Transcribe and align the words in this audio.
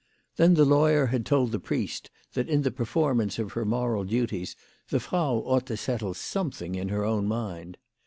Then 0.37 0.55
the 0.55 0.65
lawyer 0.65 1.05
had 1.05 1.27
told 1.27 1.51
the 1.51 1.59
priest 1.59 2.09
that 2.33 2.49
in 2.49 2.63
the 2.63 2.71
performance 2.71 3.37
of 3.37 3.51
her 3.51 3.65
moral 3.65 4.03
duties 4.03 4.55
the 4.89 4.99
Frau 4.99 5.37
ought 5.45 5.67
to 5.67 5.77
settle 5.77 6.15
something 6.15 6.73
in 6.73 6.89
her 6.89 7.05
own 7.05 7.27
mind. 7.27 7.77